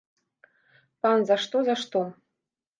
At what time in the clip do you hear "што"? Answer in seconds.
1.45-1.57, 1.85-2.05